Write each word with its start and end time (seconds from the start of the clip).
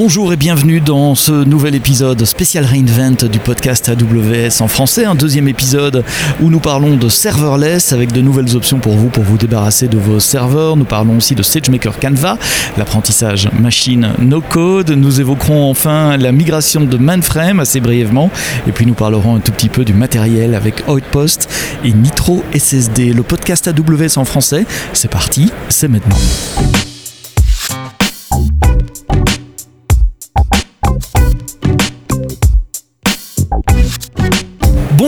Bonjour 0.00 0.32
et 0.32 0.36
bienvenue 0.36 0.80
dans 0.80 1.16
ce 1.16 1.32
nouvel 1.32 1.74
épisode 1.74 2.24
spécial 2.24 2.64
Reinvent 2.64 3.28
du 3.28 3.40
podcast 3.40 3.88
AWS 3.88 4.62
en 4.62 4.68
français, 4.68 5.04
un 5.04 5.16
deuxième 5.16 5.48
épisode 5.48 6.04
où 6.40 6.50
nous 6.50 6.60
parlons 6.60 6.96
de 6.96 7.08
serverless 7.08 7.92
avec 7.92 8.12
de 8.12 8.20
nouvelles 8.20 8.54
options 8.54 8.78
pour 8.78 8.92
vous 8.92 9.08
pour 9.08 9.24
vous 9.24 9.36
débarrasser 9.36 9.88
de 9.88 9.98
vos 9.98 10.20
serveurs. 10.20 10.76
Nous 10.76 10.84
parlons 10.84 11.16
aussi 11.16 11.34
de 11.34 11.42
SageMaker 11.42 11.98
Canva, 11.98 12.38
l'apprentissage 12.76 13.50
machine 13.58 14.12
no 14.20 14.40
code. 14.40 14.90
Nous 14.90 15.20
évoquerons 15.20 15.68
enfin 15.68 16.16
la 16.16 16.30
migration 16.30 16.82
de 16.82 16.96
Mainframe 16.96 17.58
assez 17.58 17.80
brièvement 17.80 18.30
et 18.68 18.70
puis 18.70 18.86
nous 18.86 18.94
parlerons 18.94 19.34
un 19.34 19.40
tout 19.40 19.50
petit 19.50 19.68
peu 19.68 19.84
du 19.84 19.94
matériel 19.94 20.54
avec 20.54 20.88
Outpost 20.88 21.48
et 21.82 21.92
Nitro 21.92 22.44
SSD. 22.56 23.12
Le 23.12 23.24
podcast 23.24 23.66
AWS 23.66 24.16
en 24.16 24.24
français, 24.24 24.64
c'est 24.92 25.10
parti, 25.10 25.50
c'est 25.68 25.88
maintenant. 25.88 26.18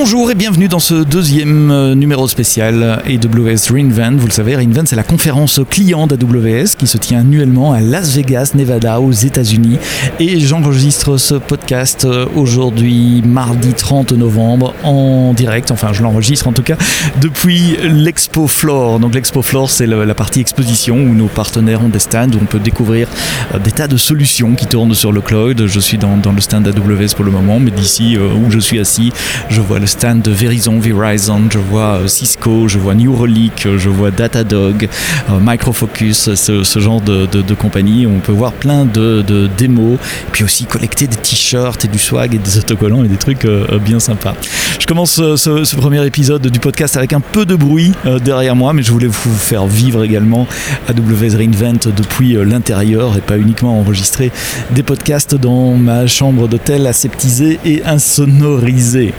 Bonjour 0.02 0.30
et 0.30 0.34
bienvenue 0.34 0.66
dans 0.66 0.78
ce 0.78 0.94
deuxième 0.94 1.70
euh, 1.70 1.94
numéro 1.94 2.26
spécial 2.26 3.02
AWS 3.04 3.70
Reinvent. 3.70 4.16
Vous 4.16 4.28
le 4.28 4.32
savez, 4.32 4.56
Reinvent 4.56 4.86
c'est 4.86 4.96
la 4.96 5.02
conférence 5.02 5.60
client 5.68 6.06
d'AWS 6.06 6.74
qui 6.78 6.86
se 6.86 6.96
tient 6.96 7.20
annuellement 7.20 7.74
à 7.74 7.80
Las 7.80 8.16
Vegas, 8.16 8.52
Nevada, 8.54 8.98
aux 8.98 9.12
États-Unis. 9.12 9.76
Et 10.18 10.40
j'enregistre 10.40 11.18
ce 11.18 11.34
podcast 11.34 12.06
euh, 12.06 12.24
aujourd'hui, 12.34 13.22
mardi 13.26 13.74
30 13.74 14.12
novembre, 14.12 14.74
en 14.84 15.34
direct. 15.34 15.70
Enfin, 15.70 15.92
je 15.92 16.02
l'enregistre 16.02 16.48
en 16.48 16.52
tout 16.52 16.62
cas 16.62 16.76
depuis 17.20 17.76
l'Expo 17.82 18.46
Floor. 18.46 19.00
Donc 19.00 19.14
l'Expo 19.14 19.42
Floor, 19.42 19.68
c'est 19.68 19.86
la 19.86 20.14
partie 20.14 20.40
exposition 20.40 20.96
où 20.96 21.14
nos 21.14 21.28
partenaires 21.28 21.84
ont 21.84 21.90
des 21.90 21.98
stands 21.98 22.30
où 22.30 22.38
on 22.40 22.46
peut 22.46 22.58
découvrir 22.58 23.06
euh, 23.54 23.58
des 23.58 23.72
tas 23.72 23.86
de 23.86 23.98
solutions 23.98 24.54
qui 24.54 24.64
tournent 24.64 24.94
sur 24.94 25.12
le 25.12 25.20
cloud. 25.20 25.66
Je 25.66 25.78
suis 25.78 25.98
dans, 25.98 26.16
le 26.34 26.40
stand 26.40 26.66
AWS 26.66 27.14
pour 27.14 27.26
le 27.26 27.32
moment, 27.32 27.60
mais 27.60 27.70
d'ici 27.70 28.16
où 28.16 28.50
je 28.50 28.58
suis 28.58 28.78
assis, 28.78 29.12
je 29.50 29.60
vois 29.60 29.78
le 29.78 29.89
stand 29.90 30.22
de 30.22 30.30
Verizon, 30.30 30.78
Verizon, 30.78 31.42
je 31.50 31.58
vois 31.58 31.96
euh, 31.96 32.06
Cisco, 32.06 32.68
je 32.68 32.78
vois 32.78 32.94
New 32.94 33.14
Relic, 33.14 33.66
je 33.76 33.88
vois 33.88 34.10
Datadog, 34.10 34.88
euh, 35.28 35.38
Microfocus, 35.40 36.34
ce, 36.34 36.78
genre 36.78 37.00
de, 37.00 37.26
de, 37.26 37.54
compagnie. 37.54 38.06
On 38.06 38.20
peut 38.20 38.32
voir 38.32 38.52
plein 38.52 38.84
de, 38.84 39.48
démos, 39.58 39.94
et 39.94 40.30
puis 40.30 40.44
aussi 40.44 40.64
collecter 40.64 41.08
des 41.08 41.16
t-shirts 41.16 41.84
et 41.84 41.88
du 41.88 41.98
swag 41.98 42.34
et 42.34 42.38
des 42.38 42.58
autocollants 42.58 43.04
et 43.04 43.08
des 43.08 43.16
trucs 43.16 43.44
euh, 43.44 43.78
bien 43.78 43.98
sympas. 43.98 44.34
Je 44.78 44.86
commence 44.86 45.16
ce, 45.16 45.76
premier 45.76 46.06
épisode 46.06 46.46
du 46.46 46.60
podcast 46.60 46.96
avec 46.96 47.12
un 47.12 47.20
peu 47.20 47.44
de 47.44 47.56
bruit 47.56 47.92
derrière 48.22 48.54
moi, 48.54 48.72
mais 48.72 48.82
je 48.82 48.92
voulais 48.92 49.08
vous 49.08 49.34
faire 49.34 49.66
vivre 49.66 50.04
également 50.04 50.46
AWS 50.88 51.36
Reinvent 51.36 51.90
depuis 51.96 52.34
l'intérieur 52.44 53.16
et 53.16 53.20
pas 53.20 53.38
uniquement 53.38 53.78
enregistrer 53.80 54.30
des 54.70 54.82
podcasts 54.82 55.34
dans 55.34 55.74
ma 55.74 56.06
chambre 56.06 56.48
d'hôtel 56.48 56.86
aseptisée 56.86 57.58
et 57.64 57.82
insonorisée. 57.84 59.14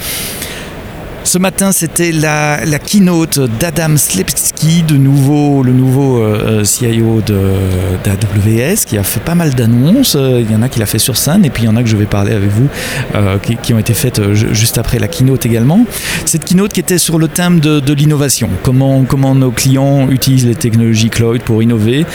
Ce 1.23 1.38
matin, 1.38 1.72
c'était 1.72 2.11
la, 2.11 2.58
keynote 2.80 3.39
d'Adam 3.59 3.95
Slepski, 3.95 4.83
le 4.89 4.97
nouveau 4.97 5.63
euh, 5.63 6.61
euh, 6.61 6.63
CIO 6.63 7.22
d'AWS, 7.22 8.86
qui 8.86 8.97
a 8.97 9.03
fait 9.03 9.19
pas 9.19 9.36
mal 9.36 9.53
d'annonces. 9.53 10.17
Il 10.19 10.52
y 10.52 10.55
en 10.55 10.63
a 10.63 10.67
qui 10.67 10.80
l'a 10.80 10.88
fait 10.88 11.00
sur 11.00 11.16
scène, 11.16 11.45
et 11.45 11.52
puis 11.52 11.63
il 11.63 11.66
y 11.67 11.69
en 11.69 11.75
a 11.75 11.83
que 11.83 11.89
je 11.89 11.95
vais 11.95 12.05
parler 12.05 12.33
avec 12.33 12.50
vous, 12.50 12.67
euh, 13.13 13.38
qui, 13.38 13.73
ont 13.73 13.78
été 13.78 13.94
faites 13.94 14.33
juste 14.33 14.80
après 14.80 14.97
la 14.97 15.08
keynote 15.08 15.45
également. 15.45 15.86
Cette 16.25 16.44
keynote 16.44 16.73
qui 16.73 16.80
était 16.80 16.97
sur 16.97 17.19
le 17.19 17.28
thème 17.28 17.59
de, 17.59 17.94
l'innovation. 17.94 18.50
Comment, 18.63 19.35
nos 19.35 19.52
clients 19.52 20.09
utilisent 20.09 20.47
les 20.47 20.56
technologies 20.56 21.09
cloud 21.09 21.41
pour 21.44 21.61
innover, 21.61 22.06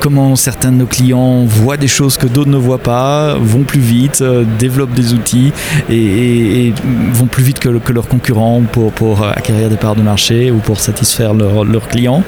comment 0.00 0.36
certains 0.36 0.72
de 0.72 0.76
nos 0.76 0.86
clients 0.86 1.44
voient 1.44 1.76
des 1.76 1.88
choses 1.88 2.16
que 2.16 2.26
d'autres 2.26 2.50
ne 2.50 2.56
voient 2.56 2.78
pas, 2.78 3.34
vont 3.34 3.64
plus 3.64 3.80
vite, 3.80 4.22
développent 4.58 4.94
des 4.94 5.12
outils 5.12 5.52
et, 5.90 6.72
vont 7.12 7.26
plus 7.26 7.42
vite 7.42 7.58
que 7.58 7.68
leurs 7.68 8.08
concurrents 8.08 8.37
pour, 8.72 9.22
euh, 9.22 9.30
acquérir 9.34 9.68
des 9.68 9.76
parts 9.76 9.96
de 9.96 10.02
marché 10.02 10.50
ou 10.50 10.58
pour 10.58 10.80
satisfaire 10.80 11.34
leurs 11.34 11.88
clients 11.88 12.22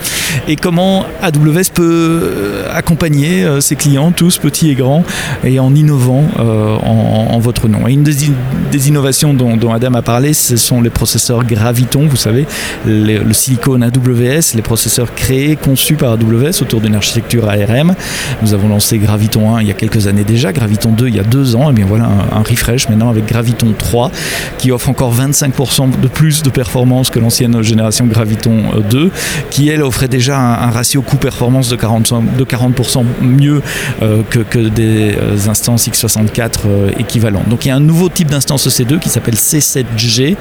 et 0.48 0.56
comment 0.56 1.04
AWS 1.22 1.70
peut 1.72 2.20
euh, 2.22 2.64
accompagner 2.72 3.44
euh, 3.44 3.60
ses 3.60 3.76
clients, 3.76 4.10
tous 4.10 4.38
petits 4.38 4.70
et 4.70 4.74
grands, 4.74 5.04
et 5.44 5.60
en 5.60 5.74
innovant 5.74 6.24
en, 6.38 7.38
votre 7.38 7.68
nom. 7.68 7.86
Et 7.88 7.92
une 7.92 8.02
des, 8.02 8.88
innovations 8.88 9.34
dont, 9.34 9.72
Adam 9.72 9.94
a 9.94 10.02
parlé, 10.02 10.34
ce 10.34 10.56
sont 10.56 10.80
les 10.80 10.90
processeurs 10.90 11.44
Graviton, 11.44 12.06
vous 12.06 12.16
savez, 12.16 12.46
le 12.86 13.32
silicone 13.32 13.82
AWS, 13.82 14.54
les 14.54 14.62
processeurs 14.62 15.14
créés, 15.14 15.56
conçus 15.56 15.94
par 15.94 16.12
AWS 16.12 16.62
autour 16.62 16.80
d'une 16.80 16.94
architecture 16.94 17.48
ARM. 17.48 17.94
Nous 18.42 18.54
avons 18.54 18.68
lancé 18.68 18.98
Graviton 18.98 19.54
1 19.56 19.62
il 19.62 19.68
y 19.68 19.70
a 19.70 19.74
quelques 19.74 20.06
années 20.06 20.24
déjà, 20.24 20.52
Graviton 20.52 20.90
2 20.92 21.08
il 21.08 21.16
y 21.16 21.20
a 21.20 21.24
deux 21.24 21.56
ans, 21.56 21.70
et 21.70 21.74
bien 21.74 21.86
voilà 21.86 22.04
un, 22.04 22.38
un 22.38 22.42
refresh 22.42 22.88
maintenant 22.88 23.10
avec 23.10 23.26
Graviton 23.26 23.72
3 23.76 24.10
qui 24.58 24.72
offre 24.72 24.88
encore 24.88 25.14
25% 25.14 25.99
de 26.00 26.08
plus 26.08 26.42
de 26.42 26.50
performance 26.50 27.10
que 27.10 27.18
l'ancienne 27.18 27.62
génération 27.62 28.06
Graviton 28.06 28.62
2, 28.88 28.98
euh, 28.98 29.10
qui 29.50 29.68
elle 29.68 29.82
offrait 29.82 30.08
déjà 30.08 30.38
un, 30.38 30.70
ratio 30.70 31.02
coût-performance 31.02 31.68
de 31.68 31.76
40%, 31.76 32.36
de 32.36 32.44
40 32.44 32.74
mieux 33.22 33.62
euh, 34.02 34.22
que, 34.28 34.58
des 34.58 35.14
euh, 35.14 35.36
instances 35.48 35.88
x64 35.88 36.98
équivalentes. 36.98 37.48
Donc 37.48 37.64
il 37.64 37.68
y 37.68 37.70
a 37.70 37.76
un 37.76 37.80
nouveau 37.80 38.08
type 38.08 38.30
d'instance 38.30 38.66
EC2 38.66 38.98
qui 38.98 39.08
s'appelle 39.08 39.34
C7G, 39.34 40.36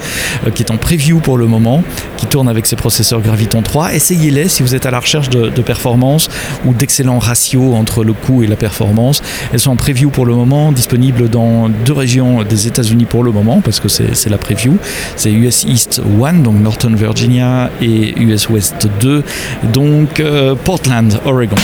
qui 0.54 0.62
est 0.62 0.70
en 0.70 0.76
preview 0.76 1.20
pour 1.20 1.38
le 1.38 1.46
moment, 1.46 1.82
qui 2.16 2.26
tourne 2.26 2.48
avec 2.48 2.66
ses 2.66 2.76
processeurs 2.76 3.20
Graviton 3.20 3.62
3. 3.62 3.94
Essayez-les 3.94 4.48
si 4.48 4.62
vous 4.62 4.74
êtes 4.74 4.86
à 4.86 4.90
la 4.90 5.00
recherche 5.00 5.30
de, 5.30 5.60
performance 5.60 6.28
ou 6.64 6.72
d'excellents 6.72 7.18
ratios 7.18 7.74
entre 7.74 8.02
le 8.02 8.14
coût 8.14 8.42
et 8.42 8.46
la 8.46 8.56
performance. 8.56 9.22
Elles 9.52 9.60
sont 9.60 9.72
en 9.72 9.76
preview 9.76 10.10
pour 10.10 10.24
le 10.24 10.34
moment, 10.34 10.72
disponibles 10.72 11.28
dans 11.28 11.68
deux 11.68 11.92
régions 11.92 12.42
des 12.44 12.66
États-Unis 12.66 13.04
pour 13.04 13.22
le 13.22 13.30
moment, 13.30 13.60
parce 13.60 13.78
que 13.78 13.88
c'est 13.88 14.30
la 14.30 14.38
preview. 14.38 14.78
East 15.64 16.00
1, 16.22 16.32
donc 16.34 16.60
Northern 16.60 16.94
Virginia, 16.94 17.70
et 17.80 18.14
US 18.20 18.48
West 18.48 18.88
2, 19.00 19.22
donc 19.72 20.20
euh, 20.20 20.54
Portland, 20.54 21.20
Oregon. 21.24 21.56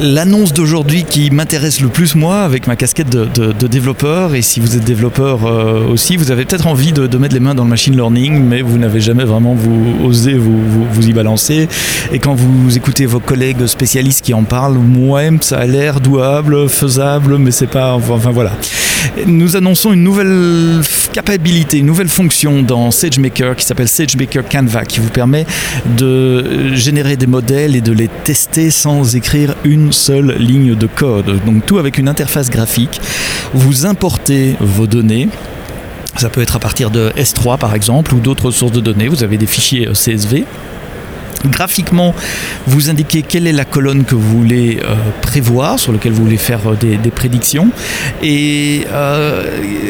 L'annonce 0.00 0.52
d'aujourd'hui 0.52 1.04
qui 1.04 1.30
m'intéresse 1.30 1.80
le 1.80 1.86
plus 1.86 2.16
moi 2.16 2.40
avec 2.42 2.66
ma 2.66 2.74
casquette 2.74 3.08
de, 3.08 3.52
développeur 3.68 4.34
et 4.34 4.42
si 4.42 4.58
vous 4.58 4.76
êtes 4.76 4.82
développeur 4.82 5.46
euh, 5.46 5.86
aussi 5.86 6.16
vous 6.16 6.32
avez 6.32 6.44
peut-être 6.44 6.66
envie 6.66 6.90
de, 6.90 7.16
mettre 7.18 7.34
les 7.34 7.40
mains 7.40 7.54
dans 7.54 7.62
le 7.62 7.70
machine 7.70 7.94
learning 7.94 8.42
mais 8.42 8.62
vous 8.62 8.78
n'avez 8.78 9.00
jamais 9.00 9.22
vraiment 9.22 9.54
vous 9.54 10.04
osé 10.04 10.34
vous, 10.34 10.60
vous, 10.90 11.08
y 11.08 11.12
balancer. 11.12 11.68
Et 12.10 12.18
quand 12.18 12.34
vous 12.34 12.76
écoutez 12.76 13.06
vos 13.06 13.20
collègues 13.20 13.64
spécialistes 13.66 14.24
qui 14.24 14.34
en 14.34 14.42
parlent 14.42 14.74
moi 14.74 15.22
ça 15.40 15.58
a 15.58 15.66
l'air 15.66 16.00
douable 16.00 16.68
faisable 16.68 17.38
mais 17.38 17.52
c'est 17.52 17.68
pas 17.68 17.94
enfin 17.94 18.32
voilà 18.32 18.50
nous 19.26 19.56
annonçons 19.56 19.92
une 19.92 20.02
nouvelle 20.02 20.80
capacité, 21.12 21.78
une 21.78 21.86
nouvelle 21.86 22.08
fonction 22.08 22.62
dans 22.62 22.90
SageMaker 22.90 23.56
qui 23.56 23.64
s'appelle 23.64 23.88
SageMaker 23.88 24.44
Canva 24.48 24.84
qui 24.84 25.00
vous 25.00 25.08
permet 25.08 25.46
de 25.96 26.74
générer 26.74 27.16
des 27.16 27.26
modèles 27.26 27.76
et 27.76 27.80
de 27.80 27.92
les 27.92 28.08
tester 28.08 28.70
sans 28.70 29.16
écrire 29.16 29.54
une 29.64 29.92
seule 29.92 30.36
ligne 30.38 30.74
de 30.74 30.86
code. 30.86 31.44
Donc 31.44 31.66
tout 31.66 31.78
avec 31.78 31.98
une 31.98 32.08
interface 32.08 32.50
graphique. 32.50 33.00
Vous 33.54 33.86
importez 33.86 34.56
vos 34.60 34.86
données. 34.86 35.28
Ça 36.16 36.28
peut 36.28 36.42
être 36.42 36.56
à 36.56 36.60
partir 36.60 36.90
de 36.90 37.10
S3 37.16 37.58
par 37.58 37.74
exemple 37.74 38.14
ou 38.14 38.20
d'autres 38.20 38.50
sources 38.50 38.72
de 38.72 38.80
données. 38.80 39.08
Vous 39.08 39.24
avez 39.24 39.38
des 39.38 39.46
fichiers 39.46 39.88
CSV 39.92 40.44
graphiquement 41.50 42.14
vous 42.66 42.90
indiquez 42.90 43.22
quelle 43.22 43.46
est 43.46 43.52
la 43.52 43.64
colonne 43.64 44.04
que 44.04 44.14
vous 44.14 44.38
voulez 44.38 44.80
euh, 44.82 44.94
prévoir, 45.20 45.78
sur 45.78 45.92
laquelle 45.92 46.12
vous 46.12 46.24
voulez 46.24 46.36
faire 46.36 46.60
euh, 46.66 46.76
des, 46.76 47.10
prédictions. 47.10 47.68
Et 48.22 48.86
euh, 48.92 49.44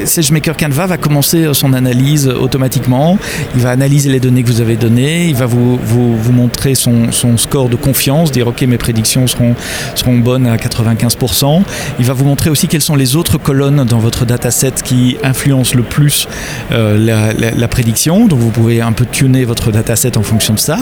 SageMaker 0.05 0.57
Canva 0.57 0.87
va 0.87 0.97
commencer 0.97 1.53
son 1.53 1.73
analyse 1.73 2.29
automatiquement. 2.29 3.19
Il 3.55 3.63
va 3.63 3.71
analyser 3.71 4.11
les 4.11 4.21
données 4.21 4.43
que 4.43 4.49
vous 4.49 4.61
avez 4.61 4.77
données, 4.77 5.27
il 5.29 5.35
va 5.35 5.47
vous, 5.47 5.77
vous, 5.77 6.33
montrer 6.33 6.75
son, 6.75 7.13
son, 7.13 7.37
score 7.37 7.69
de 7.69 7.77
confiance, 7.77 8.33
dire 8.33 8.49
ok 8.49 8.63
mes 8.63 8.79
prédictions 8.79 9.27
seront, 9.27 9.55
seront 9.95 10.19
bonnes 10.19 10.47
à 10.47 10.57
95%. 10.57 11.63
Il 11.99 12.05
va 12.05 12.13
vous 12.13 12.25
montrer 12.25 12.51
aussi 12.51 12.69
quelles 12.69 12.83
sont 12.83 12.97
les 12.97 13.17
autres 13.17 13.39
colonnes 13.39 13.85
dans 13.85 13.99
votre 13.99 14.25
dataset 14.25 14.73
qui 14.85 15.17
influencent 15.23 15.77
le 15.77 15.83
plus 15.83 16.27
la, 16.71 17.69
prédiction. 17.69 18.27
Donc 18.27 18.41
vous 18.41 18.51
pouvez 18.51 18.81
un 18.81 18.93
peu 18.93 19.07
tuner 19.07 19.45
votre 19.45 19.71
dataset 19.71 20.17
en 20.17 20.23
fonction 20.23 20.55
de 20.55 20.59
ça. 20.59 20.79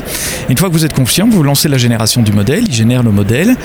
Fois 0.61 0.69
que 0.69 0.75
vous 0.75 0.85
êtes 0.85 0.93
confiant, 0.93 1.27
vous 1.27 1.43
lancez 1.43 1.71
la 1.71 1.79
génération 1.79 2.21
du 2.21 2.33
modèle, 2.33 2.65
il 2.69 2.75
génère 2.75 3.03
le 3.03 3.11
modèle, 3.11 3.57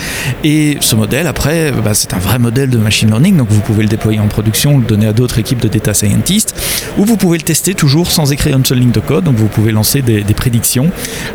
et 0.46 0.78
ce 0.80 0.96
modèle, 0.96 1.28
après, 1.28 1.74
bah, 1.84 1.94
c'est 1.94 2.14
un 2.14 2.20
vrai 2.20 2.40
modèle 2.40 2.70
de 2.70 2.78
machine 2.78 3.10
learning, 3.10 3.36
donc 3.36 3.50
vous 3.50 3.60
pouvez 3.60 3.84
le 3.84 3.90
déployer 3.90 4.22
en 4.22 4.28
production, 4.28 4.78
le 4.78 4.86
donner 4.86 5.08
à 5.08 5.12
d'autres 5.12 5.38
équipes 5.38 5.60
de 5.60 5.68
data 5.68 5.94
scientists, 5.94 6.56
ou 6.98 7.04
vous 7.04 7.18
pouvez 7.18 7.38
le 7.38 7.44
tester 7.44 7.74
toujours 7.74 8.10
sans 8.10 8.32
écrire 8.32 8.56
une 8.56 8.64
seule 8.64 8.80
ligne 8.80 8.92
de 8.92 9.02
code, 9.02 9.26
donc 9.26 9.36
vous 9.36 9.50
pouvez 9.50 9.74
lancer 9.74 10.02
des, 10.02 10.24
prédictions 10.34 10.90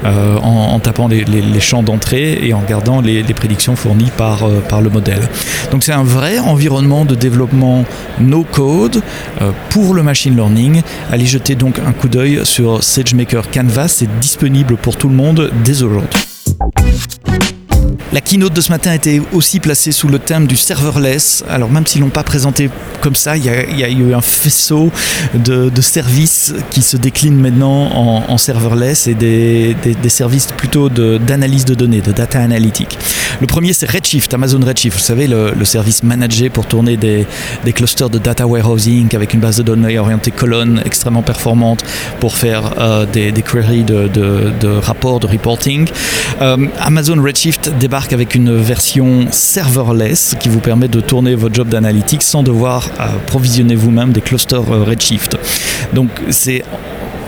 euh, 0.07 0.39
en, 0.39 0.79
tapant 0.81 1.09
les, 1.09 1.61
champs 1.61 1.83
d'entrée 1.83 2.39
et 2.43 2.55
en 2.55 2.61
regardant 2.61 3.03
les, 3.03 3.23
prédictions 3.35 3.77
fournies 3.77 4.11
par, 4.17 4.45
euh, 4.45 4.61
par 4.67 4.81
le 4.81 4.89
modèle. 4.89 5.29
Donc 5.73 5.85
c'est 5.85 5.93
un 5.93 6.05
vrai 6.05 6.39
environnement 6.39 7.05
de 7.05 7.15
développement 7.15 7.85
no 8.19 8.45
code 8.45 9.03
euh, 9.43 9.53
pour 9.69 9.93
le 9.93 10.03
machine 10.03 10.35
learning. 10.35 10.81
Allez 11.13 11.27
jeter 11.27 11.55
donc 11.55 11.79
un 11.87 11.93
coup 11.93 12.09
d'œil 12.09 12.41
sur 12.45 12.83
SageMaker 12.83 13.51
Canvas, 13.51 13.89
c'est 13.89 14.21
disponible 14.21 14.79
pour 14.79 14.97
tout 14.97 15.09
le 15.11 15.15
monde 15.15 15.50
dès. 15.53 15.85
La 18.13 18.21
keynote 18.21 18.53
de 18.53 18.61
ce 18.61 18.71
matin 18.71 18.93
était 18.93 19.23
aussi 19.33 19.61
placée 19.61 19.93
sous 19.93 20.09
le 20.09 20.19
thème 20.19 20.49
du 20.49 20.57
serverless. 20.57 21.45
Alors 21.49 21.71
même 21.71 21.87
s'ils 21.87 22.01
l'ont 22.01 22.09
pas 22.09 22.25
présenté 22.25 22.69
comme 23.01 23.15
ça, 23.15 23.37
il 23.37 23.45
y, 23.45 23.49
a, 23.85 23.89
eu 23.89 24.15
un 24.15 24.21
faisceau 24.21 24.91
de, 25.35 25.71
services 25.81 26.53
qui 26.71 26.83
se 26.83 26.97
déclinent 26.97 27.39
maintenant 27.39 27.89
en, 28.29 28.37
serverless 28.37 29.07
et 29.07 29.15
des, 29.15 29.77
services 30.09 30.49
plutôt 30.57 30.89
d'analyse 30.89 31.65
de, 31.65 31.75
données, 31.75 32.01
de 32.01 32.11
data 32.11 32.41
analytics. 32.41 32.99
Le 33.41 33.47
premier 33.47 33.73
c'est 33.73 33.89
Redshift, 33.89 34.35
Amazon 34.35 34.61
Redshift, 34.61 34.99
vous 34.99 35.03
savez 35.03 35.29
le, 35.29 35.55
service 35.65 36.03
managé 36.03 36.51
pour 36.51 36.67
tourner 36.67 36.97
des, 36.97 37.27
clusters 37.73 38.11
de 38.11 38.19
data 38.19 38.45
warehousing 38.47 39.15
avec 39.15 39.35
une 39.35 39.41
base 39.41 39.59
de 39.59 39.63
données 39.63 39.99
orientée 39.99 40.33
colonne 40.33 40.83
extrêmement 40.85 41.23
performante 41.23 41.85
pour 42.19 42.37
faire 42.37 42.75
euh, 42.81 43.07
des, 43.07 43.33
queries 43.33 43.85
de, 43.85 44.79
rapports, 44.81 45.21
de 45.21 45.29
reporting. 45.29 45.89
Euh, 46.43 46.57
Amazon 46.81 47.23
Redshift 47.23 47.71
débarque 47.79 48.00
avec 48.13 48.35
une 48.35 48.57
version 48.57 49.27
serverless 49.31 50.35
qui 50.41 50.49
vous 50.49 50.61
permet 50.61 50.89
de 50.89 51.01
tourner 51.01 51.35
votre 51.35 51.55
job 51.55 51.69
d'analytique 51.69 52.23
sans 52.23 52.43
devoir 52.43 52.91
euh, 52.99 53.07
provisionner 53.27 53.75
vous-même 53.75 54.13
des 54.13 54.21
clusters 54.21 54.73
euh, 54.73 54.83
Redshift. 54.83 55.37
Donc 55.93 56.09
c'est 56.31 56.65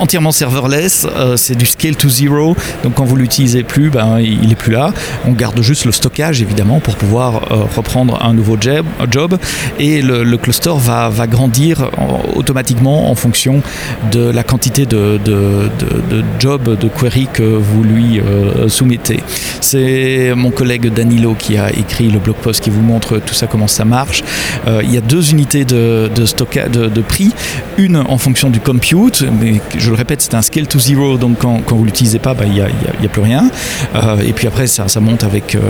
entièrement 0.02 0.32
serverless, 0.32 1.06
euh, 1.16 1.36
c'est 1.36 1.54
du 1.54 1.64
scale 1.64 1.94
to 1.94 2.08
zero, 2.08 2.56
donc 2.82 2.94
quand 2.94 3.04
vous 3.04 3.14
l'utilisez 3.14 3.62
plus, 3.62 3.88
ben, 3.88 4.18
il 4.18 4.50
est 4.50 4.56
plus 4.56 4.72
là. 4.72 4.92
On 5.28 5.30
garde 5.30 5.62
juste 5.62 5.84
le 5.84 5.92
stockage 5.92 6.42
évidemment 6.42 6.80
pour 6.80 6.96
pouvoir 6.96 7.52
euh, 7.52 7.64
reprendre 7.76 8.20
un 8.20 8.34
nouveau 8.34 8.56
job, 8.60 8.84
job 9.08 9.38
et 9.78 10.02
le, 10.02 10.36
cluster 10.36 10.72
va, 10.76 11.08
va 11.08 11.28
grandir 11.28 11.88
automatiquement 12.34 13.10
en 13.10 13.14
fonction 13.14 13.62
de 14.10 14.28
la 14.28 14.42
quantité 14.42 14.86
de, 14.86 15.20
de, 15.24 15.70
de, 16.10 16.24
jobs, 16.40 16.76
de 16.76 16.88
queries 16.88 17.28
que 17.32 17.44
vous 17.44 17.84
lui 17.84 18.18
euh, 18.18 18.68
soumettez. 18.68 19.20
C'est 19.60 20.32
mon 20.34 20.50
collègue 20.50 20.92
Danilo 20.92 21.36
qui 21.38 21.56
a 21.56 21.70
écrit 21.70 22.10
le 22.10 22.18
blog 22.18 22.36
post 22.36 22.64
qui 22.64 22.70
vous 22.70 22.82
montre 22.82 23.18
tout 23.18 23.34
ça, 23.34 23.46
comment 23.46 23.68
ça 23.68 23.84
marche. 23.84 24.24
il 24.66 24.92
y 24.92 24.96
a 24.96 25.00
deux 25.00 25.30
unités 25.30 25.64
de, 25.64 26.10
stockage, 26.24 26.70
de, 26.70 27.02
prix, 27.02 27.30
une 27.78 27.98
en 27.98 28.18
fonction 28.18 28.50
du 28.50 28.58
compute, 28.58 29.24
mais 29.40 29.60
je 29.78 29.91
le 29.92 29.98
répète, 29.98 30.22
c'est 30.22 30.34
un 30.34 30.40
scale 30.40 30.66
to 30.66 30.78
zero, 30.78 31.18
donc 31.18 31.40
quand, 31.40 31.60
vous 31.68 31.80
ne 31.80 31.84
l'utilisez 31.84 32.18
pas, 32.18 32.32
bah, 32.32 32.44
il 32.46 32.54
n'y 32.54 32.60
a, 32.62 33.08
plus 33.10 33.20
rien. 33.20 33.50
Euh, 33.94 34.16
et 34.26 34.32
puis 34.32 34.46
après, 34.46 34.66
ça, 34.66 34.86
monte 35.00 35.22
avec 35.22 35.54
euh, 35.54 35.60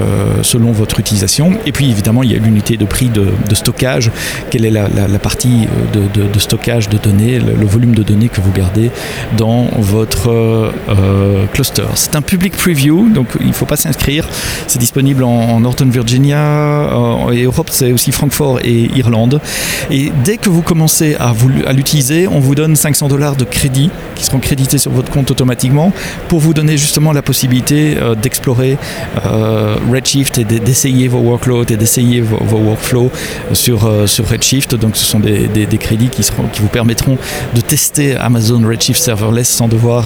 selon 0.42 0.70
votre 0.70 1.00
utilisation. 1.00 1.54
Et 1.66 1.72
puis 1.72 1.90
évidemment, 1.90 2.22
il 2.22 2.30
y 2.30 2.36
a 2.36 2.38
l'unité 2.38 2.76
de 2.76 2.84
prix 2.84 3.08
de, 3.08 3.26
stockage. 3.52 4.12
Quelle 4.50 4.64
est 4.64 4.70
la, 4.70 5.18
partie 5.18 5.66
euh, 5.96 6.06
de, 6.14 6.38
stockage 6.38 6.88
de 6.88 6.98
données, 6.98 7.40
le, 7.40 7.66
volume 7.66 7.96
de 7.96 8.04
données 8.04 8.28
que 8.28 8.40
vous 8.40 8.52
gardez 8.52 8.92
dans 9.36 9.66
votre 9.78 10.72
cluster? 11.52 11.82
C'est 11.96 12.14
un 12.14 12.22
public 12.22 12.56
preview, 12.56 13.08
donc 13.08 13.26
il 13.40 13.48
ne 13.48 13.52
faut 13.52 13.66
pas 13.66 13.76
s'inscrire. 13.76 14.28
C'est 14.68 14.78
disponible 14.78 15.24
en, 15.24 15.58
Northern 15.58 15.90
Virginia 15.90 16.88
et 17.32 17.42
Europe, 17.42 17.70
c'est 17.72 17.90
aussi 17.92 18.12
Francfort 18.12 18.60
et 18.62 18.88
Irlande. 18.94 19.40
Et 19.90 20.12
dès 20.22 20.36
que 20.36 20.48
vous 20.48 20.62
commencez 20.62 21.16
à, 21.18 21.34
à 21.66 21.72
l'utiliser, 21.72 22.28
on 22.28 22.38
vous 22.38 22.54
donne 22.54 22.76
500 22.76 23.08
dollars 23.08 23.34
de 23.34 23.44
crédit 23.44 23.90
qui 24.14 24.24
seront 24.24 24.38
crédités 24.38 24.78
sur 24.78 24.90
votre 24.90 25.10
compte 25.10 25.30
automatiquement 25.30 25.92
pour 26.28 26.40
vous 26.40 26.54
donner 26.54 26.76
justement 26.76 27.12
la 27.12 27.22
possibilité 27.22 27.96
euh, 27.96 28.14
d'explorer 28.14 28.78
euh, 29.26 29.76
Redshift 29.90 30.38
et 30.38 30.44
d'essayer 30.44 31.08
vos 31.08 31.18
workloads 31.18 31.70
et 31.70 31.76
d'essayer 31.76 32.20
vos, 32.20 32.58
workflows 32.58 33.10
sur, 33.52 33.86
euh, 33.86 34.06
sur 34.06 34.28
Redshift. 34.28 34.74
Donc 34.74 34.96
ce 34.96 35.04
sont 35.04 35.20
des, 35.20 35.48
crédits 35.78 36.08
qui, 36.08 36.22
qui 36.52 36.60
vous 36.60 36.68
permettront 36.68 37.18
de 37.54 37.60
tester 37.60 38.14
Amazon 38.16 38.62
Redshift 38.66 39.00
Serverless 39.00 39.48
sans 39.48 39.68
devoir 39.68 40.04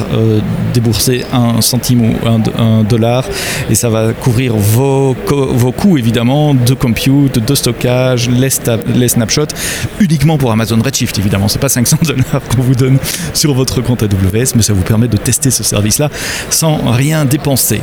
débourser 0.73 1.25
un 1.33 1.61
centime 1.61 2.11
ou 2.11 2.15
un, 2.59 2.85
dollar. 2.85 3.25
Et 3.69 3.75
ça 3.75 3.91
va 3.91 4.13
couvrir 4.13 4.55
vos, 4.55 5.17
vos 5.29 5.73
coûts 5.73 5.99
évidemment 5.99 6.55
de 6.55 6.75
compute, 6.75 7.39
de 7.45 7.55
stockage, 7.55 8.31
les, 8.31 8.49
les 8.95 9.09
snapshots 9.09 9.55
uniquement 10.01 10.39
pour 10.39 10.53
Amazon 10.53 10.79
Redshift 10.83 11.19
évidemment. 11.19 11.49
C'est 11.49 11.59
pas 11.59 11.69
500 11.69 11.99
dollars 12.03 12.43
qu'on 12.49 12.63
vous 12.63 12.75
donne 12.75 12.99
sur 13.35 13.55
votre 13.55 13.83
compte 13.87 14.03
AWS, 14.03 14.55
mais 14.57 14.63
ça 14.63 14.73
vous 14.73 14.83
permet 14.83 15.09
de 15.09 15.17
tester 15.17 15.51
ce 15.51 15.63
service-là 15.63 16.11
sans 16.51 16.91
rien 16.91 17.25
dépenser. 17.25 17.81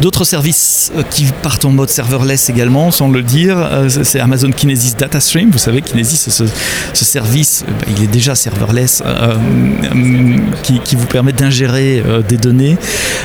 D'autres 0.00 0.24
services 0.24 0.92
euh, 0.96 1.02
qui 1.02 1.24
partent 1.42 1.64
en 1.64 1.72
mode 1.72 1.88
serverless 1.88 2.50
également, 2.50 2.92
sans 2.92 3.08
le 3.08 3.22
dire, 3.22 3.56
euh, 3.58 3.88
c'est 3.88 4.20
Amazon 4.20 4.50
Kinesis 4.52 4.94
Data 4.96 5.18
Stream. 5.18 5.50
Vous 5.50 5.58
savez, 5.58 5.82
Kinesis, 5.82 6.30
ce, 6.30 6.44
ce 6.92 7.04
service, 7.04 7.64
euh, 7.66 7.72
bah, 7.72 7.86
il 7.96 8.04
est 8.04 8.08
déjà 8.08 8.36
serverless, 8.36 9.02
qui, 10.62 10.96
vous 10.96 11.06
permet 11.06 11.32
d'ingérer 11.32 12.02
des 12.28 12.36
données. 12.36 12.76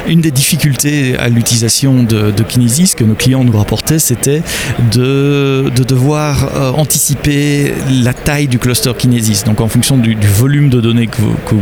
Une 0.08 0.22
des 0.22 0.32
difficultés 0.32 1.18
à 1.18 1.30
l'utilisation 1.30 2.04
de, 2.04 2.32
Kinesis 2.48 2.94
que 2.96 3.04
nos 3.04 3.16
clients 3.16 3.44
nous 3.44 3.58
rapportaient, 3.58 4.00
c'était 4.00 4.42
de, 4.92 5.72
devoir 5.88 6.78
anticiper 6.78 7.74
la 7.90 8.14
taille 8.14 8.48
du 8.48 8.60
cluster 8.60 8.92
Kinesis. 8.98 9.44
Donc 9.46 9.62
en 9.62 9.68
fonction 9.68 9.98
du, 9.98 10.16
volume 10.28 10.70
de 10.70 10.82
données 10.82 11.10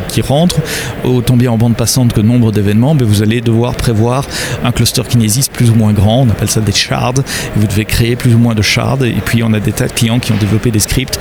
qui 0.10 0.22
rentre, 0.22 0.58
autant 1.04 1.38
bien 1.38 1.52
en 1.52 1.58
bande 1.58 1.76
passante 1.76 2.14
que 2.14 2.22
nombre 2.22 2.52
d'événements, 2.52 2.96
vous 2.96 3.24
allez 3.24 3.42
devoir 3.42 3.76
prévoir 3.76 4.26
un 4.64 4.72
cluster 4.72 5.01
Kinesis 5.08 5.50
plus 5.52 5.70
ou 5.70 5.76
moins 5.76 5.94
grand, 5.94 6.22
on 6.22 6.30
appelle 6.30 6.50
ça 6.50 6.62
des 6.62 6.72
shards, 6.72 7.24
vous 7.56 7.68
devez 7.68 7.86
créer 7.86 8.16
plus 8.16 8.34
ou 8.36 8.38
moins 8.38 8.56
de 8.56 8.62
shards, 8.62 9.04
et 9.04 9.22
puis 9.26 9.44
on 9.44 9.54
a 9.54 9.60
des 9.60 9.72
tas 9.72 9.88
de 9.88 9.94
clients 9.94 10.20
qui 10.20 10.32
ont 10.32 10.38
développé 10.38 10.72
des 10.72 10.80
scripts 10.80 11.20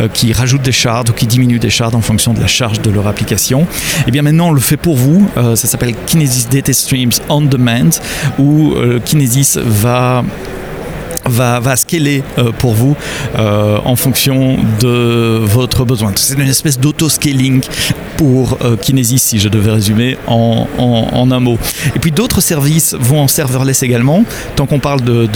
euh, 0.00 0.08
qui 0.08 0.32
rajoutent 0.32 0.62
des 0.62 0.72
shards 0.72 1.04
ou 1.10 1.12
qui 1.12 1.26
diminuent 1.26 1.58
des 1.58 1.70
shards 1.70 1.94
en 1.94 2.00
fonction 2.00 2.34
de 2.34 2.40
la 2.40 2.46
charge 2.46 2.80
de 2.80 2.90
leur 2.90 3.06
application. 3.06 3.66
Et 4.06 4.10
bien 4.10 4.22
maintenant 4.22 4.48
on 4.48 4.52
le 4.52 4.60
fait 4.60 4.76
pour 4.76 4.96
vous, 4.96 5.28
euh, 5.36 5.56
ça 5.56 5.68
s'appelle 5.68 5.94
Kinesis 6.06 6.46
Data 6.50 6.72
Streams 6.72 7.12
on 7.28 7.42
Demand, 7.42 7.90
où 8.38 8.72
euh, 8.74 9.00
Kinesis 9.00 9.58
va 9.62 10.24
va, 11.32 11.76
scaler 11.76 12.22
euh, 12.38 12.52
pour 12.52 12.74
vous 12.74 12.96
euh, 13.38 13.78
en 13.84 13.96
fonction 13.96 14.56
de 14.80 15.38
votre 15.42 15.84
besoin. 15.84 16.12
C'est 16.16 16.34
une 16.34 16.48
espèce 16.48 16.78
d'auto-scaling 16.78 17.62
pour 18.16 18.58
euh, 18.62 18.76
Kinesis, 18.76 19.18
si 19.18 19.38
je 19.38 19.48
devais 19.48 19.72
résumer 19.72 20.16
en, 20.26 20.66
un 21.30 21.40
mot. 21.40 21.58
Et 21.96 21.98
puis 21.98 22.10
d'autres 22.10 22.40
services 22.40 22.94
vont 22.98 23.20
en 23.20 23.28
serverless 23.28 23.82
également. 23.82 24.24
Tant 24.56 24.66
qu'on 24.66 24.80
parle 24.80 25.00
de, 25.02 25.28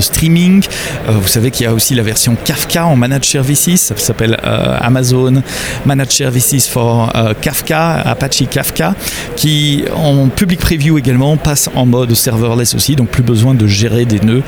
streaming, 0.00 0.64
vous 1.08 1.28
savez 1.28 1.50
qu'il 1.50 1.64
y 1.64 1.68
a 1.68 1.74
aussi 1.74 1.94
la 1.94 2.02
version 2.02 2.36
Kafka 2.42 2.86
en 2.86 2.96
Managed 2.96 3.24
Services, 3.24 3.82
ça 3.82 3.96
s'appelle 3.96 4.38
Amazon 4.42 5.42
Managed 5.84 6.12
Services 6.12 6.68
for 6.68 7.12
Kafka, 7.42 8.00
Apache 8.00 8.44
Kafka, 8.48 8.94
qui 9.36 9.84
en 9.94 10.28
public 10.28 10.60
preview 10.60 10.96
également 10.96 11.36
passe 11.36 11.68
en 11.74 11.84
mode 11.84 12.14
serverless 12.14 12.74
aussi, 12.74 12.96
donc 12.96 13.08
plus 13.08 13.22
besoin 13.22 13.54
de 13.54 13.66
gérer 13.66 14.06
des 14.06 14.20
nœuds 14.20 14.42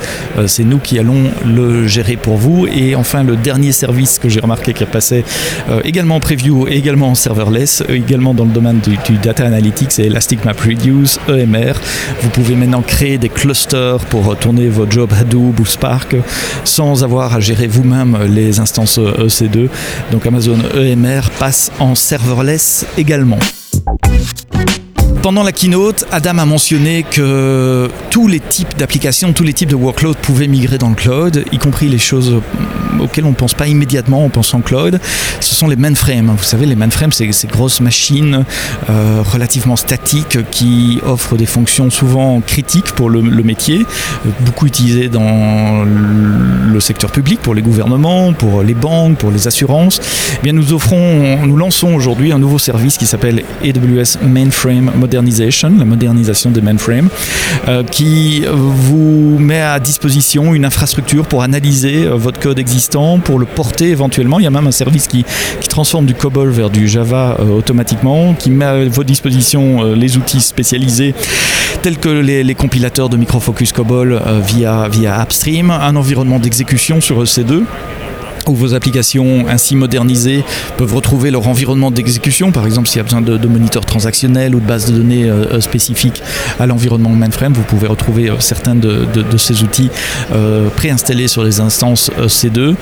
nous 0.65 0.79
qui 0.79 0.99
allons 0.99 1.31
le 1.45 1.87
gérer 1.87 2.17
pour 2.17 2.37
vous. 2.37 2.67
Et 2.67 2.95
enfin, 2.95 3.23
le 3.23 3.37
dernier 3.37 3.73
service 3.73 4.19
que 4.19 4.29
j'ai 4.29 4.41
remarqué 4.41 4.73
qui 4.73 4.85
passé 4.85 5.25
euh, 5.71 5.81
également 5.85 6.17
en 6.17 6.21
preview 6.21 6.67
et 6.69 6.73
également 6.73 7.11
en 7.11 7.15
serverless, 7.15 7.83
euh, 7.89 7.95
également 7.95 8.35
dans 8.35 8.45
le 8.45 8.51
domaine 8.51 8.81
du, 8.81 9.17
data 9.19 9.47
analytics, 9.47 9.93
c'est 9.93 10.05
Elastic 10.05 10.45
Map 10.45 10.53
Reduce, 10.53 11.19
EMR. 11.29 11.75
Vous 12.21 12.31
pouvez 12.31 12.55
maintenant 12.57 12.83
créer 12.83 13.19
des 13.19 13.29
clusters 13.29 13.99
pour 14.07 14.37
tourner 14.37 14.69
vos 14.69 14.91
jobs 14.91 15.13
Hadoop 15.13 15.61
ou 15.61 15.67
Spark 15.67 16.17
sans 16.65 17.05
avoir 17.05 17.35
à 17.35 17.41
gérer 17.41 17.67
vous-même 17.67 18.19
les 18.29 18.61
instances 18.61 18.99
EC2. 18.99 19.67
E 19.67 19.69
Donc 20.11 20.27
Amazon 20.27 20.59
EMR 20.75 21.31
passe 21.39 21.71
en 21.79 21.95
serverless 21.95 22.87
également. 22.97 23.39
Pendant 25.23 25.45
la 25.45 25.53
keynote, 25.53 26.05
Adam 26.11 26.39
a 26.39 26.45
mentionné 26.45 27.05
que 27.05 27.89
tous 28.11 28.27
les 28.27 28.41
types 28.41 28.77
d'applications, 28.77 29.33
tous 29.33 29.45
les 29.45 29.53
types 29.53 29.69
de 29.69 29.77
workloads 29.77 30.17
pouvaient 30.21 30.49
migrer 30.49 30.79
dans 30.79 30.89
le 30.89 30.97
cloud, 30.97 31.45
y 31.53 31.59
compris 31.59 31.89
les 31.89 31.99
choses 31.99 32.43
auxquelles 33.01 33.25
on 33.25 33.31
ne 33.31 33.35
pense 33.35 33.55
pas 33.55 33.69
immédiatement 33.69 34.25
en 34.25 34.29
pensant 34.31 34.61
cloud. 34.61 35.01
Ce 35.41 35.55
sont 35.55 35.69
les 35.69 35.77
mainframes. 35.77 36.35
Vous 36.37 36.43
savez, 36.43 36.67
les 36.67 36.75
mainframes, 36.75 37.13
c'est 37.13 37.31
ces 37.33 37.47
grosses 37.47 37.81
machines 37.81 38.45
euh, 38.91 39.23
relativement 39.23 39.77
statiques 39.77 40.39
qui 40.51 41.01
offrent 41.07 41.37
des 41.37 41.47
fonctions 41.47 41.89
souvent 41.91 42.41
critiques 42.41 42.93
pour 42.93 43.09
le, 43.09 43.23
métier, 43.23 43.87
beaucoup 44.41 44.67
utilisées 44.67 45.09
dans 45.09 45.85
le 45.85 46.81
secteur 46.81 47.13
public, 47.13 47.41
pour 47.41 47.55
les 47.55 47.63
gouvernements, 47.63 48.33
pour 48.33 48.63
les 48.63 48.75
banques, 48.75 49.19
pour 49.19 49.31
les 49.31 49.47
assurances. 49.47 50.01
Eh 50.39 50.43
bien, 50.43 50.53
nous 50.53 50.73
offrons, 50.73 51.47
nous 51.47 51.57
lançons 51.57 51.95
aujourd'hui 51.95 52.33
un 52.33 52.39
nouveau 52.39 52.59
service 52.59 52.99
qui 52.99 53.07
s'appelle 53.07 53.43
AWS 53.65 54.25
Mainframe 54.27 54.91
la 55.13 55.85
modernisation 55.85 56.51
des 56.51 56.61
mainframes, 56.61 57.09
euh, 57.69 57.83
qui 57.85 58.45
vous 58.49 59.37
met 59.39 59.61
à 59.61 59.79
disposition 59.79 60.55
une 60.55 60.65
infrastructure 60.65 61.27
pour 61.27 61.43
analyser 61.43 62.05
euh, 62.05 62.15
votre 62.15 62.41
code 62.41 62.59
existant, 62.59 63.19
pour 63.19 63.39
le 63.39 63.47
porter 63.47 63.91
éventuellement. 63.91 64.39
Il 64.39 64.45
y 64.45 64.47
a 64.47 64.51
même 64.51 64.67
un 64.67 64.73
service 64.73 65.07
qui, 65.07 65.25
transforme 65.69 66.05
du 66.05 66.15
COBOL 66.15 66.51
vers 66.51 66.69
du 66.69 66.87
Java 66.87 67.37
euh, 67.41 67.59
automatiquement, 67.59 68.35
qui 68.35 68.51
met 68.51 68.65
à 68.65 68.85
votre 68.85 69.05
disposition 69.05 69.95
les 69.95 70.19
outils 70.19 70.43
spécialisés 70.43 71.15
tels 71.83 71.97
que 71.97 72.11
les, 72.11 72.55
compilateurs 72.55 73.09
de 73.09 73.17
Microfocus 73.17 73.73
COBOL 73.73 74.21
via, 74.47 74.89
via 74.89 75.19
AppStream, 75.19 75.71
un 75.71 75.97
environnement 75.97 76.39
d'exécution 76.39 77.01
sur 77.01 77.23
EC2 77.23 77.63
où 78.49 78.55
vos 78.55 78.75
applications 78.75 79.47
ainsi 79.49 79.77
modernisées 79.77 80.45
peuvent 80.77 80.95
retrouver 80.95 81.31
leur 81.31 81.47
environnement 81.49 81.91
d'exécution, 81.91 82.53
par 82.53 82.67
exemple 82.67 82.89
s'il 82.89 82.99
y 82.99 83.01
a 83.01 83.05
besoin 83.05 83.21
de, 83.21 83.47
moniteurs 83.47 83.85
transactionnels 83.85 84.55
ou 84.55 84.61
de 84.61 84.67
bases 84.67 84.91
de 84.91 84.97
données 84.97 85.29
euh, 85.29 85.45
euh, 85.53 85.61
spécifiques 85.61 86.23
à 86.59 86.67
l'environnement 86.67 87.11
mainframe, 87.11 87.53
vous 87.53 87.63
pouvez 87.63 87.87
retrouver 87.87 88.31
euh, 88.31 88.37
certains 88.39 88.75
de, 88.75 89.07
ces 89.37 89.63
outils 89.63 89.91
préinstallés 90.77 91.27
sur 91.27 91.43
les 91.43 91.61
instances 91.61 92.11
C2. 92.27 92.75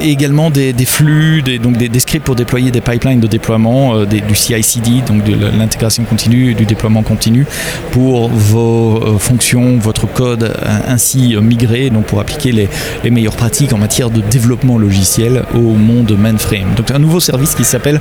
et 0.00 0.10
également 0.10 0.50
des, 0.50 0.72
flux, 0.86 1.42
des, 1.42 1.58
donc 1.58 1.76
des, 1.76 2.00
scripts 2.00 2.24
pour 2.24 2.34
déployer 2.34 2.70
des 2.70 2.80
pipelines 2.80 3.20
de 3.20 3.26
déploiement, 3.26 4.04
du 4.04 4.34
CI/CD, 4.34 5.02
donc 5.06 5.24
de 5.24 5.34
l'intégration 5.56 6.04
continue 6.04 6.54
du 6.54 6.64
déploiement 6.64 7.02
continu 7.02 7.46
pour 7.92 8.28
vos 8.28 9.18
fonctions, 9.18 9.78
votre 9.78 10.06
code 10.06 10.52
ainsi 10.88 11.36
migré, 11.40 11.90
donc 11.90 12.06
pour 12.06 12.20
appliquer 12.20 12.52
les 12.52 13.10
meilleures 13.10 13.36
pratiques 13.36 13.72
en 13.72 13.78
matière 13.78 14.10
de 14.10 14.19
développement 14.22 14.78
logiciel 14.78 15.44
au 15.54 15.74
monde 15.74 16.16
mainframe. 16.18 16.74
Donc 16.76 16.90
un 16.90 16.98
nouveau 16.98 17.20
service 17.20 17.54
qui 17.54 17.64
s'appelle 17.64 18.00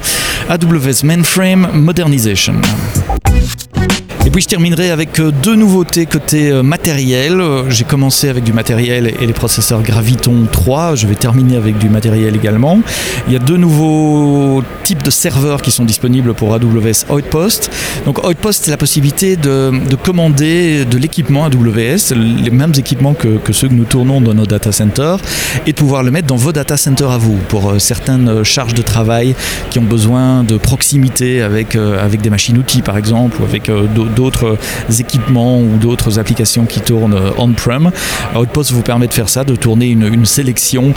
AWS 0.49 1.03
Mainframe 1.03 1.69
Modernization. 1.73 2.55
Et 4.25 4.31
puis 4.31 4.41
je 4.41 4.47
terminerai 4.47 4.91
avec 4.91 5.19
euh, 5.19 5.31
deux 5.31 5.55
nouveautés 5.55 6.05
côté 6.05 6.51
euh, 6.51 6.61
matériel. 6.61 7.39
Euh, 7.39 7.69
j'ai 7.69 7.85
commencé 7.85 8.27
avec 8.27 8.43
du 8.43 8.51
matériel 8.51 9.07
et 9.19 9.25
les 9.25 9.33
processeurs 9.33 9.81
Graviton 9.81 10.45
3. 10.51 10.95
Je 10.95 11.07
vais 11.07 11.15
terminer 11.15 11.55
avec 11.55 11.77
du 11.77 11.89
matériel 11.89 12.35
également. 12.35 12.81
Il 13.27 13.33
y 13.33 13.37
a 13.37 13.39
deux 13.39 13.55
nouveaux 13.55 14.61
types 14.83 15.03
de 15.03 15.09
serveurs 15.09 15.61
qui 15.61 15.71
sont 15.71 15.85
disponibles 15.85 16.33
pour 16.33 16.53
AWS 16.53 17.09
Outpost. 17.09 17.71
Donc 18.05 18.27
Outpost, 18.27 18.65
c'est 18.65 18.71
la 18.71 18.77
possibilité 18.77 19.37
de, 19.37 19.71
commander 20.03 20.85
de 20.85 20.97
l'équipement 20.97 21.45
AWS, 21.45 22.13
les 22.15 22.51
mêmes 22.51 22.73
équipements 22.77 23.13
que, 23.13 23.39
ceux 23.51 23.69
que 23.69 23.73
nous 23.73 23.85
tournons 23.85 24.19
dans 24.19 24.33
nos 24.33 24.45
data 24.45 24.71
centers, 24.71 25.19
et 25.65 25.71
de 25.71 25.77
pouvoir 25.77 26.03
le 26.03 26.11
mettre 26.11 26.27
dans 26.27 26.35
vos 26.35 26.51
data 26.51 26.77
centers 26.77 27.11
à 27.11 27.17
vous 27.17 27.37
pour 27.47 27.79
certaines 27.79 28.43
charges 28.43 28.73
de 28.73 28.81
travail 28.81 29.35
qui 29.69 29.79
ont 29.79 29.83
besoin 29.83 30.43
de 30.43 30.57
proximité 30.57 31.41
avec, 31.41 31.75
avec 31.75 32.21
des 32.21 32.29
machines-outils 32.29 32.81
par 32.81 32.97
exemple, 32.97 33.41
ou 33.41 33.45
avec 33.45 33.71
d'autres 33.95 34.18
d'autres 34.19 34.57
équipements 34.99 35.61
ou 35.61 35.77
d'autres 35.77 36.19
applications 36.19 36.65
qui 36.65 36.81
tournent 36.81 37.17
on-prem. 37.37 37.91
Outpost 38.35 38.71
vous 38.71 38.81
permet 38.81 39.07
de 39.07 39.13
faire 39.13 39.29
ça, 39.29 39.45
de 39.45 39.55
tourner 39.55 39.87
une, 39.87 40.25
sélection 40.25 40.93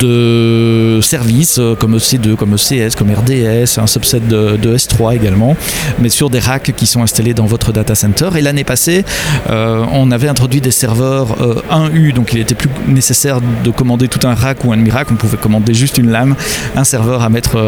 de 0.00 1.00
services 1.02 1.58
euh, 1.58 1.74
comme 1.74 1.96
EC2, 1.96 2.34
comme 2.36 2.54
ECS, 2.54 2.94
comme 2.96 3.10
RDS, 3.10 3.78
un 3.78 3.86
subset 3.86 4.20
de, 4.20 4.76
S3 4.76 5.14
également, 5.14 5.54
mais 6.00 6.08
sur 6.08 6.30
des 6.30 6.38
racks 6.38 6.72
qui 6.74 6.86
sont 6.86 7.02
installés 7.02 7.34
dans 7.34 7.44
votre 7.44 7.72
data 7.72 7.94
center. 7.94 8.30
Et 8.36 8.40
l'année 8.40 8.64
passée, 8.64 9.04
euh, 9.50 9.84
on 9.92 10.10
avait 10.10 10.28
introduit 10.28 10.60
des 10.60 10.70
serveurs 10.70 11.36
1U, 11.70 12.10
euh, 12.10 12.12
donc 12.12 12.32
il 12.32 12.40
était 12.40 12.54
plus 12.54 12.70
nécessaire 12.88 13.40
de 13.64 13.70
commander 13.70 14.08
tout 14.08 14.26
un 14.26 14.34
rack 14.34 14.64
ou 14.64 14.72
un 14.72 14.76
demi-rack, 14.76 15.08
on 15.10 15.16
pouvait 15.16 15.36
commander 15.36 15.74
juste 15.74 15.98
une 15.98 16.10
lame, 16.10 16.34
un 16.74 16.84
serveur 16.84 17.22
à 17.22 17.28
mettre 17.28 17.58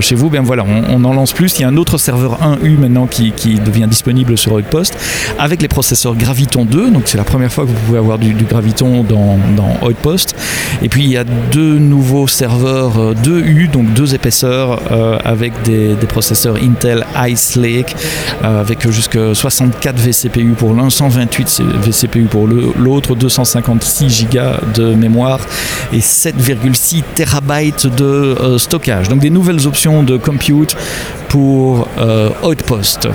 chez 0.00 0.14
vous. 0.14 0.30
Bien 0.30 0.42
voilà, 0.42 0.64
on, 0.64 1.04
en 1.04 1.12
lance 1.12 1.32
plus. 1.32 1.58
Il 1.58 1.62
y 1.62 1.64
a 1.64 1.68
un 1.68 1.76
autre 1.76 1.98
serveur 1.98 2.38
1U 2.40 2.78
maintenant 2.78 3.06
qui 3.06 3.32
devient 3.64 3.86
disponible 3.88 4.19
sur 4.36 4.52
Outpost 4.52 4.96
avec 5.38 5.62
les 5.62 5.68
processeurs 5.68 6.14
Graviton 6.14 6.64
2. 6.64 6.90
Donc 6.90 7.02
c'est 7.06 7.18
la 7.18 7.24
première 7.24 7.52
fois 7.52 7.64
que 7.64 7.70
vous 7.70 7.80
pouvez 7.86 7.98
avoir 7.98 8.18
du, 8.18 8.32
Graviton 8.32 9.02
dans, 9.02 9.38
dans. 9.56 9.78
Et 10.82 10.88
puis 10.88 11.04
il 11.04 11.10
y 11.10 11.16
a 11.16 11.24
deux 11.24 11.78
nouveaux 11.78 12.26
serveurs 12.26 13.14
2U, 13.14 13.64
euh, 13.64 13.66
donc 13.66 13.92
deux 13.92 14.14
épaisseurs 14.14 14.80
euh, 14.90 15.18
avec 15.24 15.52
des, 15.62 15.94
processeurs 16.08 16.56
Intel 16.56 17.04
Ice 17.28 17.56
Lake 17.56 17.94
euh, 18.42 18.60
avec 18.60 18.88
jusqu'à 18.90 19.34
64 19.34 19.96
vCPU 19.96 20.54
pour 20.56 20.74
l'un, 20.74 20.90
128 20.90 21.62
vCPU 21.82 22.24
pour 22.24 22.48
l'autre, 22.48 23.14
256 23.14 24.26
Go 24.32 24.38
de 24.74 24.94
mémoire 24.94 25.40
et 25.92 26.00
7,6 26.00 27.02
TB 27.14 27.96
de 27.96 28.56
stockage. 28.58 29.08
Donc 29.08 29.20
des 29.20 29.30
nouvelles 29.30 29.66
options 29.66 30.02
de 30.02 30.16
compute 30.16 30.76
pour 31.30 31.88
Outpost. 32.42 33.08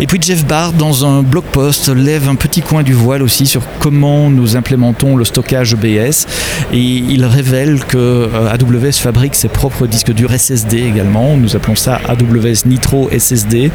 Et 0.00 0.06
puis 0.06 0.18
Jeff 0.20 0.44
dans 0.78 1.06
un 1.06 1.22
blog 1.22 1.44
post, 1.44 1.88
lève 1.88 2.28
un 2.28 2.34
petit 2.34 2.60
coin 2.60 2.82
du 2.82 2.92
voile 2.92 3.22
aussi 3.22 3.46
sur 3.46 3.62
comment 3.78 4.28
nous 4.28 4.56
implémentons 4.56 5.16
le 5.16 5.24
stockage 5.24 5.74
EBS. 5.74 6.26
Et 6.72 6.78
il 6.78 7.24
révèle 7.24 7.82
que 7.84 7.96
euh, 7.96 8.52
AWS 8.52 8.92
fabrique 8.92 9.34
ses 9.34 9.48
propres 9.48 9.86
disques 9.86 10.12
durs 10.12 10.32
SSD 10.32 10.78
également. 10.78 11.36
Nous 11.36 11.56
appelons 11.56 11.76
ça 11.76 12.00
AWS 12.06 12.66
Nitro 12.66 13.08
SSD, 13.16 13.70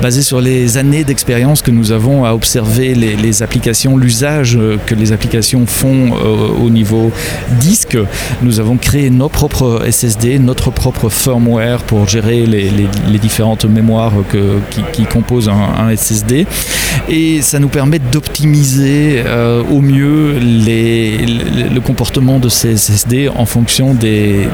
basé 0.00 0.22
sur 0.22 0.40
les 0.40 0.78
années 0.78 1.04
d'expérience 1.04 1.62
que 1.62 1.70
nous 1.70 1.90
avons 1.90 2.24
à 2.24 2.32
observer 2.32 2.94
les, 2.94 3.42
applications, 3.42 3.96
l'usage 3.96 4.58
que 4.86 4.94
les 4.94 5.12
applications 5.12 5.66
font 5.66 6.12
euh, 6.12 6.64
au 6.64 6.70
niveau 6.70 7.10
disque. 7.60 7.98
Nous 8.42 8.60
avons 8.60 8.76
créé 8.76 9.10
nos 9.10 9.28
propres 9.28 9.82
SSD, 9.90 10.38
notre 10.38 10.70
propre 10.70 11.08
firmware 11.08 11.82
pour 11.82 12.08
gérer 12.08 12.46
les, 12.46 12.70
différentes 13.30 13.64
mémoires 13.64 14.12
qui, 14.92 15.04
composent 15.04 15.48
un 15.48 15.94
SSD 15.96 16.46
et 17.08 17.42
ça 17.42 17.58
nous 17.58 17.68
permet 17.68 17.98
d'optimiser 17.98 19.22
euh, 19.24 19.62
au 19.70 19.80
mieux 19.80 20.38
le 20.38 21.78
comportement 21.80 22.38
de 22.38 22.48
ces 22.48 22.76
SSD 22.76 23.28
en 23.28 23.46
fonction 23.46 23.94
des, 23.94 24.48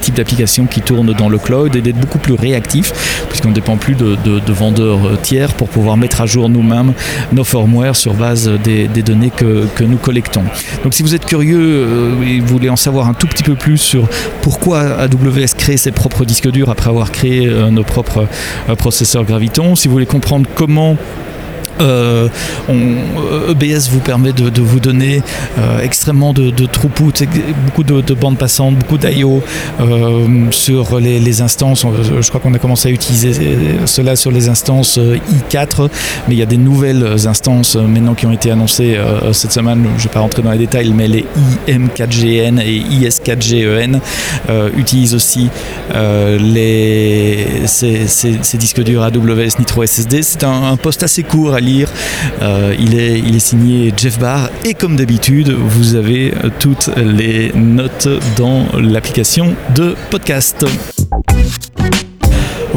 types 0.00 0.14
d'applications 0.14 0.66
qui 0.66 0.80
tournent 0.80 1.12
dans 1.12 1.28
le 1.28 1.38
cloud 1.38 1.74
et 1.76 1.80
d'être 1.80 1.98
beaucoup 1.98 2.18
plus 2.18 2.34
réactif 2.34 2.92
puisqu'on 3.28 3.50
ne 3.50 3.54
dépend 3.54 3.76
plus 3.76 3.94
de, 3.94 4.52
vendeurs 4.52 5.20
tiers 5.22 5.52
pour 5.52 5.68
pouvoir 5.68 5.96
mettre 5.96 6.20
à 6.20 6.26
jour 6.26 6.48
nous-mêmes 6.48 6.92
nos 7.32 7.44
firmware 7.44 7.94
sur 7.96 8.14
base 8.14 8.50
des, 8.64 8.88
données 9.02 9.30
que, 9.30 9.66
nous 9.84 9.96
collectons. 9.96 10.44
Donc 10.82 10.94
si 10.94 11.02
vous 11.02 11.14
êtes 11.14 11.24
curieux 11.24 11.60
euh, 11.60 12.22
et 12.22 12.40
vous 12.40 12.46
voulez 12.46 12.68
en 12.68 12.76
savoir 12.76 13.08
un 13.08 13.14
tout 13.14 13.26
petit 13.26 13.42
peu 13.42 13.54
plus 13.54 13.78
sur 13.78 14.08
pourquoi 14.42 14.80
AWS 14.80 15.54
crée 15.56 15.76
ses 15.76 15.92
propres 15.92 16.24
disques 16.24 16.50
durs 16.50 16.70
après 16.70 16.90
avoir 16.90 17.12
créé 17.12 17.46
euh, 17.46 17.70
nos 17.70 17.84
propres 17.84 18.17
processeurs 18.78 19.24
Graviton, 19.24 19.74
si 19.74 19.88
vous 19.88 19.92
voulez 19.92 20.06
comprendre 20.06 20.48
comment 20.54 20.96
euh, 21.80 22.28
EBS 23.50 23.88
e 23.88 23.90
vous 23.90 24.00
permet 24.00 24.32
de, 24.32 24.60
vous 24.60 24.80
donner 24.80 25.22
euh, 25.58 25.80
extrêmement 25.80 26.32
de, 26.32 26.50
de 26.50 26.66
throughput, 26.66 27.26
beaucoup 27.64 27.84
de, 27.84 28.14
bandes 28.14 28.38
passantes, 28.38 28.76
beaucoup 28.76 28.98
d'IO 28.98 29.42
euh, 29.80 30.26
sur 30.50 30.98
les, 30.98 31.40
instances. 31.40 31.84
Je 32.20 32.28
crois 32.28 32.40
qu'on 32.40 32.54
a 32.54 32.58
commencé 32.58 32.88
à 32.88 32.92
utiliser 32.92 33.32
cela 33.86 34.16
sur 34.16 34.30
les 34.30 34.48
instances 34.48 34.98
i4, 34.98 35.88
mais 36.26 36.34
il 36.34 36.38
y 36.38 36.42
a 36.42 36.46
des 36.46 36.56
nouvelles 36.56 37.26
instances 37.26 37.76
maintenant 37.76 38.14
qui 38.14 38.26
ont 38.26 38.32
été 38.32 38.50
annoncées 38.50 38.98
cette 39.32 39.52
semaine. 39.52 39.84
Je 39.96 40.02
ne 40.02 40.08
vais 40.08 40.14
pas 40.14 40.20
rentrer 40.20 40.42
dans 40.42 40.50
les 40.50 40.58
détails, 40.58 40.92
mais 40.92 41.06
les 41.06 41.26
IM4GN 41.68 42.60
et 42.60 42.80
IS4GEN 42.80 44.00
utilisent 44.76 45.14
aussi 45.14 45.48
les, 45.94 47.46
ces, 47.66 48.56
disques 48.58 48.82
durs 48.82 49.02
AWS 49.02 49.58
Nitro 49.58 49.86
SSD. 49.86 50.22
C'est 50.22 50.44
un, 50.44 50.72
un 50.72 50.76
poste 50.76 51.02
assez 51.02 51.22
court 51.22 51.54
à 51.54 51.60
euh, 52.42 52.74
il, 52.78 52.98
est, 52.98 53.18
il 53.18 53.36
est 53.36 53.40
signé 53.40 53.92
Jeff 53.96 54.18
Barr 54.18 54.50
et 54.64 54.74
comme 54.74 54.96
d'habitude, 54.96 55.50
vous 55.50 55.94
avez 55.94 56.32
toutes 56.58 56.90
les 56.96 57.52
notes 57.52 58.08
dans 58.36 58.66
l'application 58.78 59.54
de 59.74 59.94
podcast. 60.10 60.64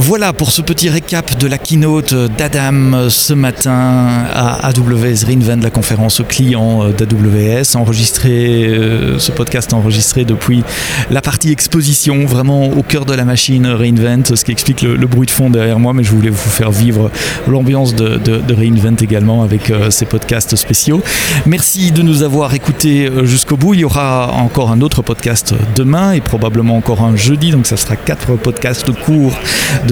Voilà 0.03 0.33
pour 0.33 0.51
ce 0.51 0.63
petit 0.63 0.89
récap 0.89 1.37
de 1.37 1.45
la 1.45 1.59
keynote 1.59 2.15
d'Adam 2.35 3.07
ce 3.09 3.35
matin 3.35 4.25
à 4.33 4.67
AWS 4.67 5.25
Reinvent, 5.27 5.61
la 5.61 5.69
conférence 5.69 6.23
client 6.27 6.89
d'AWS. 6.89 7.75
Enregistré, 7.75 8.65
euh, 8.65 9.19
ce 9.19 9.31
podcast 9.31 9.73
enregistré 9.73 10.25
depuis 10.25 10.63
la 11.11 11.21
partie 11.21 11.51
exposition, 11.51 12.25
vraiment 12.25 12.69
au 12.69 12.81
cœur 12.81 13.05
de 13.05 13.13
la 13.13 13.25
machine 13.25 13.67
Reinvent, 13.67 14.35
ce 14.35 14.43
qui 14.43 14.51
explique 14.51 14.81
le, 14.81 14.97
bruit 15.05 15.27
de 15.27 15.31
fond 15.31 15.51
derrière 15.51 15.77
moi, 15.77 15.93
mais 15.93 16.03
je 16.03 16.11
voulais 16.11 16.31
vous 16.31 16.49
faire 16.49 16.71
vivre 16.71 17.11
l'ambiance 17.47 17.93
de, 17.93 18.19
Reinvent 18.51 18.97
également 19.01 19.43
avec 19.43 19.69
euh, 19.69 19.91
ces 19.91 20.05
podcasts 20.05 20.55
spéciaux. 20.55 21.03
Merci 21.45 21.91
de 21.91 22.01
nous 22.01 22.23
avoir 22.23 22.55
écoutés 22.55 23.05
euh, 23.05 23.25
jusqu'au 23.25 23.55
bout. 23.55 23.75
Il 23.75 23.81
y 23.81 23.85
aura 23.85 24.33
encore 24.33 24.71
un 24.71 24.81
autre 24.81 25.03
podcast 25.03 25.53
demain 25.75 26.13
et 26.13 26.21
probablement 26.21 26.75
encore 26.75 27.03
un 27.03 27.15
jeudi, 27.15 27.51
donc 27.51 27.67
ça 27.67 27.77
sera 27.77 27.95
quatre 27.95 28.35
podcasts 28.35 28.91
courts 28.91 29.37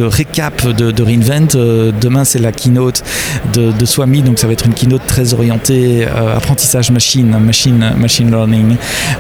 récap 0.04 0.68
de, 0.68 1.04
Reinvent. 1.04 1.56
Euh, 1.56 1.92
demain, 2.00 2.24
c'est 2.26 2.40
la 2.40 2.52
keynote 2.52 3.04
de, 3.54 3.72
de, 3.72 3.86
Swami, 3.86 4.22
donc 4.22 4.40
ça 4.40 4.48
va 4.48 4.54
être 4.54 4.66
une 4.66 4.74
keynote 4.74 5.06
très 5.08 5.34
orientée 5.34 6.06
euh, 6.06 6.36
apprentissage 6.36 6.92
machine, 6.92 7.38
machine, 7.40 7.94
machine 7.98 8.30
learning. 8.30 8.76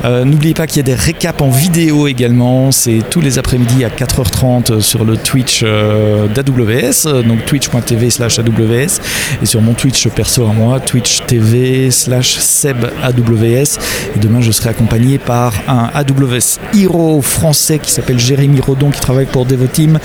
Euh, 0.05 0.25
n'oubliez 0.25 0.53
pas 0.53 0.67
qu'il 0.67 0.77
y 0.77 0.79
a 0.81 0.83
des 0.83 0.95
récaps 0.95 1.41
en 1.41 1.49
vidéo 1.49 2.07
également. 2.07 2.71
C'est 2.71 3.01
tous 3.09 3.21
les 3.21 3.39
après-midi 3.39 3.83
à 3.83 3.89
4h30 3.89 4.81
sur 4.81 5.05
le 5.05 5.17
Twitch 5.17 5.63
d'AWS, 5.63 7.23
donc 7.23 7.45
twitch.tv 7.45 8.09
slash 8.09 8.39
AWS, 8.39 8.99
et 9.41 9.45
sur 9.45 9.61
mon 9.61 9.73
Twitch 9.73 10.07
perso 10.09 10.45
à 10.45 10.53
moi, 10.53 10.79
Twitch 10.79 11.21
TV 11.25 11.91
slash 11.91 12.37
Seb 12.37 12.85
AWS. 13.01 13.79
Demain, 14.21 14.41
je 14.41 14.51
serai 14.51 14.69
accompagné 14.69 15.17
par 15.17 15.53
un 15.67 15.89
AWS 15.93 16.59
Hero 16.75 17.21
français 17.21 17.79
qui 17.79 17.91
s'appelle 17.91 18.19
Jérémy 18.19 18.59
Rodon 18.59 18.91
qui 18.91 18.99
travaille 18.99 19.25
pour 19.25 19.45
Devoteam 19.45 19.99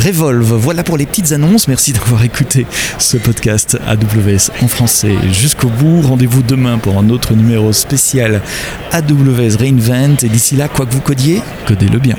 Revolve. 0.00 0.54
Voilà 0.54 0.82
pour 0.82 0.96
les 0.96 1.06
petites 1.06 1.32
annonces. 1.32 1.68
Merci 1.68 1.92
d'avoir 1.92 2.24
écouté 2.24 2.66
ce 2.98 3.16
podcast 3.16 3.78
AWS 3.86 4.50
en 4.62 4.68
français 4.68 5.14
jusqu'au 5.32 5.68
bout. 5.68 6.00
Rendez-vous 6.02 6.42
demain 6.42 6.78
pour 6.78 6.98
un 6.98 7.08
autre 7.10 7.34
numéro 7.34 7.72
spécial 7.72 8.40
AWS 8.92 9.56
Reinvent. 9.58 10.16
Et 10.22 10.28
d'ici 10.28 10.56
là, 10.56 10.68
quoi 10.68 10.86
que 10.86 10.92
vous 10.92 11.00
codiez, 11.00 11.42
codez-le 11.66 11.98
bien. 11.98 12.16